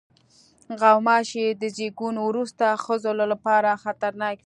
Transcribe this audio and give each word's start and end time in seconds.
غوماشې 0.81 1.45
د 1.61 1.63
زیږون 1.75 2.15
وروسته 2.27 2.65
ښځو 2.85 3.11
لپاره 3.33 3.69
خطرناک 3.83 4.37
وي. 4.37 4.39